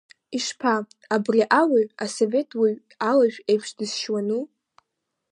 Ишԥа, 0.37 0.75
абри 1.15 1.41
ауаҩ, 1.61 1.87
асовет 2.03 2.49
уаҩы 2.59 2.79
алажә 3.09 3.39
еиԥш 3.49 3.69
дысшьуану? 3.77 4.43